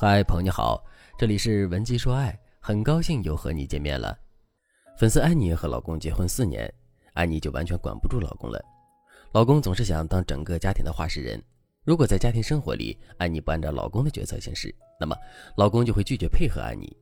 [0.00, 0.80] 嗨，朋友你好，
[1.18, 4.16] 这里是文姬说爱，很高兴又和你见面了。
[4.96, 6.72] 粉丝安妮和老公结婚四年，
[7.14, 8.64] 安妮就完全管不住老公了。
[9.32, 11.42] 老公总是想当整个家庭的话事人，
[11.82, 15.16] 如果在家庭生活里，安妮不按照老公的决策行事，那么
[15.56, 16.96] 老公就会拒绝配合安妮。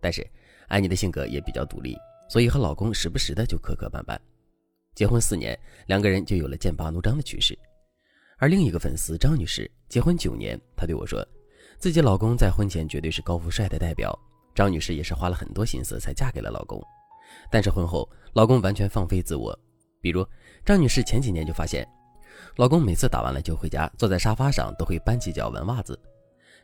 [0.00, 0.28] 但是
[0.66, 1.96] 安妮的性格也比较独立，
[2.28, 4.18] 所以和老公时不时的就磕磕绊绊。
[4.96, 5.56] 结婚四年，
[5.86, 7.56] 两个人就有了剑拔弩张的趋势。
[8.38, 11.24] 而另一个粉丝张女士结婚九年，她对我说。
[11.80, 14.16] 自己老公在婚前绝对是高富帅的代表，
[14.54, 16.78] 张女士也是花了很多心思才嫁给了老公。
[17.50, 19.58] 但是婚后，老公完全放飞自我。
[19.98, 20.22] 比如，
[20.62, 21.88] 张女士前几年就发现，
[22.56, 25.98] 老公每次打完了球回家，坐在沙发上都会搬起脚闻袜子。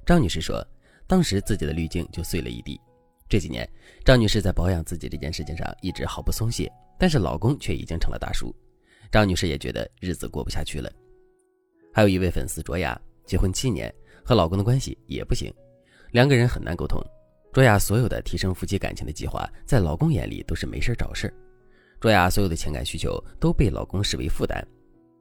[0.04, 0.62] 张女士说，
[1.06, 2.78] 当时自己的滤镜就碎了一地。
[3.26, 3.66] 这几年，
[4.04, 8.54] 张女士在保养自己这件事情上一直毫不松懈，但是老公却已经成了大叔。
[9.10, 10.92] 张女士也觉得日子过不下去了。
[11.90, 13.90] 还有一位粉丝卓雅，结婚七年。
[14.26, 15.54] 和老公的关系也不行，
[16.10, 17.00] 两个人很难沟通。
[17.52, 21.32] 卓雅所有的提升夫妻感情的计划，在老公眼里都是没事找事
[22.00, 24.66] 卓雅所有的情感需求都被老公视为负担。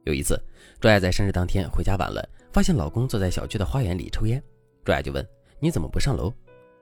[0.02, 0.36] 有一次，
[0.80, 4.42] 卓雅在生日当天回家晚了，发现老公坐在小区的花园里抽烟。
[4.84, 5.24] 卓雅就问
[5.60, 6.34] ：“你怎么不上楼？”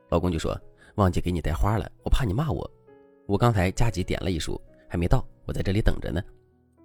[0.09, 0.59] 老公就说
[0.97, 2.69] ：“忘记给你带花了，我怕你骂我。
[3.27, 6.23] 我刚才加急点了一束，还没到，我在这里等着呢。”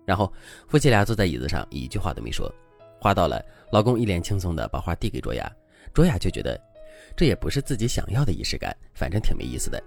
[0.06, 0.32] 然后
[0.68, 2.54] 夫妻俩坐在椅子上，一句话都没说。
[3.00, 5.50] 花到了，老公一脸轻松的把花递给卓雅，
[5.94, 6.60] 卓雅却觉得
[7.16, 9.82] 这也不是自己想要的仪式感，反正挺没意思的。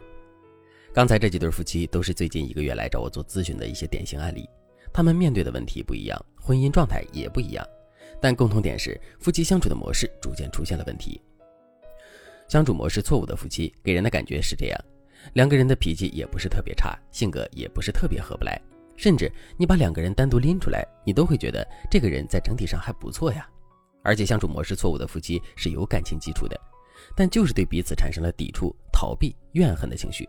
[0.94, 4.48] 刚才这几对夫妻都是最近一个月来找我做咨询的一些典型案例，
[4.92, 7.66] 他们面对的问题不一样，婚姻状态也不一样，
[8.20, 11.20] 但共同点是夫妻相处的模式逐渐出现了问题。
[12.48, 14.78] 相处模式错误的夫妻给人的感觉是这样：
[15.32, 18.60] 两个人的脾气也不是特别差，性格也不是特别合不来。
[18.96, 23.48] 甚至你把两个人单独拎出来，你都会觉得这个人在整体上还不错呀。
[24.02, 26.60] 而且相处模式错误的夫妻是有感情基础的，
[27.16, 30.28] 但就是对彼此产生了抵触、逃避、怨恨的情绪，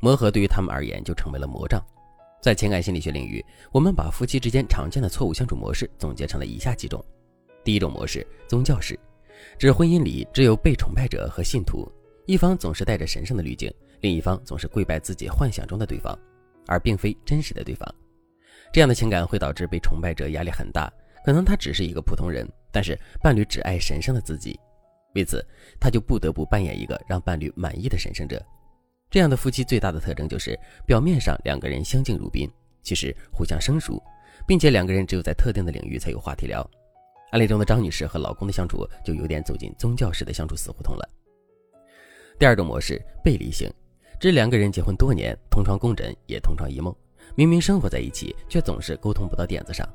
[0.00, 1.82] 磨合对于他们而言就成为了魔障。
[2.42, 7.04] 在情感心理学领域，我们把夫妻之间常见的错误相处模式总结成了以下几种：
[7.64, 8.98] 第一种模式，宗教式，
[9.58, 11.90] 指婚姻里只有被崇拜者和信徒，
[12.26, 16.18] 一方总是带着神圣的滤镜，另一方总是跪拜自己幻想中的对方。
[16.66, 17.94] 而并非真实的对方，
[18.72, 20.92] 这样的情感会导致被崇拜者压力很大。
[21.24, 24.58] 可能他只是一个普通人，但是伴侣只爱神圣的自己，
[25.14, 25.44] 为此
[25.78, 28.42] 他就不得不扮演一个让伴侣满意的神圣者。
[29.10, 32.48] 这样的夫妻最大的特征就是表面上两个人相敬如宾，
[32.82, 34.02] 其实互相生疏，
[34.46, 36.68] 并且两个人只有在特定的领域才有话题聊。
[37.32, 41.08] 案例中的张女士和老公的相处就有点走进宗教式的相处死胡同了。
[42.38, 43.70] 第二种模式，背离型。
[44.20, 46.94] 这两个人结婚多年，同床共枕也同床异梦，
[47.34, 49.88] 明明生活在一起，却总是沟通不到点子上。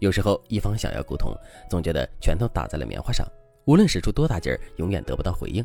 [0.00, 1.32] 有时候一方想要沟通，
[1.70, 3.24] 总觉得拳头打在了棉花上，
[3.66, 5.64] 无论使出多大劲儿，永远得不到回应。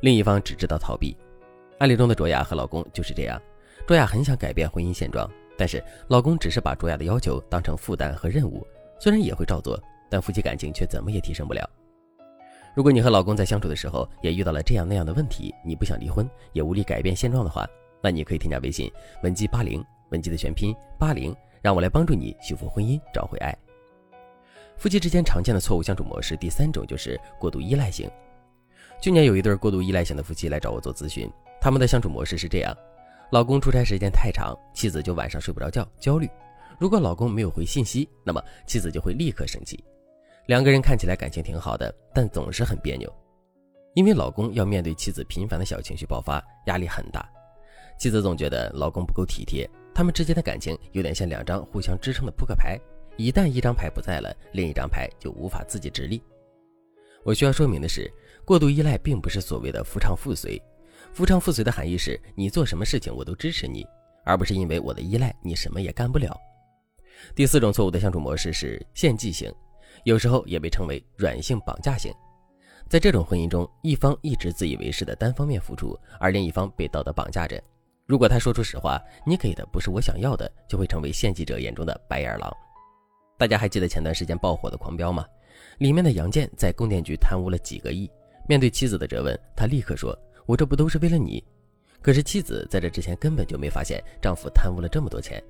[0.00, 1.14] 另一方只知道逃避。
[1.80, 3.38] 案例中的卓雅和老公就是这样。
[3.86, 8.66] 卓雅很想改变婚姻现状，但是老公只是把卓雅的要求当成负担和任务，
[8.98, 9.78] 虽然也会照做，
[10.08, 11.68] 但夫妻感情却怎么也提升不了。
[12.74, 17.64] 如果你和老公在相处的时候也遇到了这样那样的问题，你不想离婚，也无力改变现状的话，
[18.02, 18.90] 那你可以添加微信
[19.22, 23.56] 文姬八零，文姬的全拼八零，让我来帮助你修复婚姻，找回爱。
[24.76, 28.10] 夫妻之间常见的错误相处模式，第三种就是过度依赖型。
[29.00, 31.30] 去年有一对过度依赖型的夫妻来找我做咨询，
[31.60, 32.76] 他们的相处模式是这样：
[33.30, 36.26] 老公出差时间太长，妻子就晚上睡不着觉，焦虑；
[36.76, 39.82] 如果老公没有回信息，那么妻子就会立刻生气。
[40.46, 43.10] 两个人看起来感情挺好的，但总是很别扭，
[43.94, 47.26] 因为老公要面对妻子频繁的小情绪爆发，压力很大。
[47.98, 52.78] 妻子总觉得老公不够体贴，他们之间的感情有点像两张互相支撑的扑克牌，
[53.16, 56.22] 一旦一张牌不在了，另一张牌就无法自己直立。
[57.22, 58.12] 我需要说明的是，
[58.44, 60.60] 过度依赖并不是所谓的夫唱妇随，
[61.14, 63.86] 夫唱妇随的含义是你做什么事情我都支持你，
[64.26, 66.36] 而不是因为我的依赖你什么也干不了。
[67.34, 69.50] 第四种错误的相处模式是献祭型。
[70.02, 72.12] 有时候也被称为软性绑架型，
[72.88, 77.62] 在这种婚姻中，一方一直自以为是的单方面付出，而另一方被道德绑架着。
[78.06, 82.54] 如果他说出实话，你给的不是我想要的，就会成为献祭者眼中的白眼狼。
[83.38, 85.24] 大家还记得前段时间爆火的《狂飙》吗？
[85.78, 88.10] 里面的杨建在供电局贪污了几个亿，
[88.46, 91.42] 面对妻子的责问，他立刻说：“我这不都是为了你？”
[92.02, 95.42] 可是妻子在这之前根本就没发现丈夫贪污了这么多钱。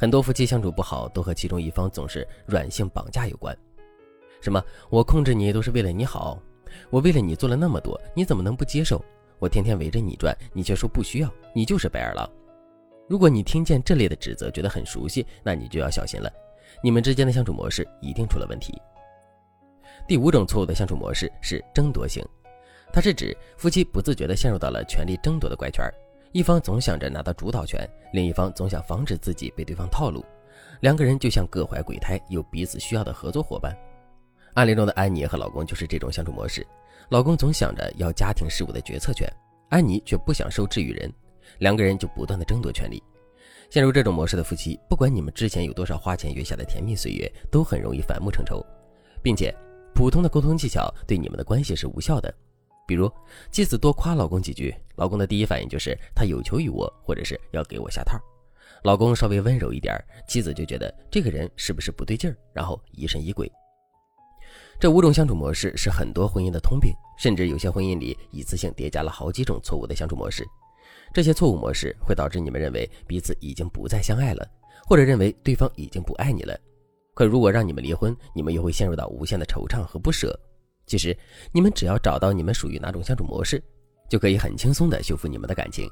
[0.00, 3.56] 很多夫妻相处不好，都和其中一方总是软性绑架有关。
[4.40, 4.62] 什么？
[4.90, 6.40] 我控制你都是为了你好，
[6.88, 9.04] 我为了你做了那么多，你怎么能不接受？
[9.40, 12.30] 我天天围着你转，你却说不需要，你就是白眼狼。
[13.08, 16.32] 如果你听见这类的指责，觉得很熟悉，那你就要小心了，
[16.80, 18.80] 你们之间的相处模式一定出了问题。
[20.06, 22.24] 第五种错误的相处模式是争夺型，
[22.92, 25.84] 它是指夫妻不自觉地陷入到了权力争夺的怪圈，
[26.32, 30.24] 一方总想着拿到主导权，另一方总想防止自己被对方套路，
[30.80, 33.76] 两个人就像各怀鬼胎又彼此需要的合作伙伴。
[34.54, 36.66] 案例中的安妮和老公就是这种相处模式，
[37.08, 39.26] 老公总想着要家庭事务的决策权，
[39.68, 41.12] 安妮却不想受制于人，
[41.58, 43.02] 两个人就不断的争夺权力。
[43.70, 48.64] 陷入这种模式的夫妻，不管你们之前有多少花前月下的甜蜜岁月，都很容易反目成仇，
[49.22, 49.54] 并且
[49.94, 52.34] 普通的沟通技巧对你们的关系是无效的。
[52.88, 53.12] 比如，
[53.52, 58.18] 妻子多夸老公几句，老公的第一反应就是他有求于我，或者是要给我下套。
[58.82, 59.94] 老公稍微温柔一点，
[60.26, 63.52] 妻子就觉得这个人是不是不对劲儿，然后疑神疑鬼。
[64.80, 70.46] 这五种相处模式是很多婚姻的通病，甚至有些婚姻里一次性叠加了好几种错误的相处模式。
[71.12, 74.48] 这些错误模式会导致你们认为彼此已经不再相爱了，
[74.86, 76.58] 或者认为对方已经不爱你了。
[77.12, 80.34] 可如果让你们离婚，你们又会陷入到无限的惆怅和不舍。
[80.88, 81.16] 其实，
[81.52, 83.62] 你们只要找到你们属于哪种相处模式，
[84.08, 85.88] 就可以很轻松的修复你们的感情。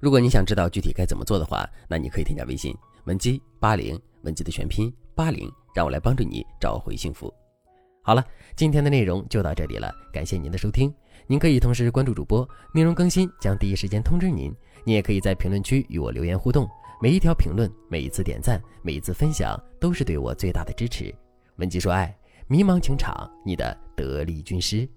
[0.00, 2.72] 如果你想知道具体该怎么做的话，那你可以添加微信
[3.04, 7.34] 文姬八零，文姬的全拼八零，让我来帮助你找回幸福。
[8.00, 8.24] 好了，
[8.54, 10.94] 今天的内容就到这里了，感谢您的收听。
[11.26, 14.54] 您可以同时关注主播，内容更新将第一时间通知您。
[14.84, 16.66] 您也可以在评论区与我留言互动，
[17.02, 21.12] 每一条评论、每一次点赞、每一次分享，都是对我最大的支持。
[21.56, 22.16] 文姬说爱，
[22.50, 24.88] 迷茫情场，你的得力军师。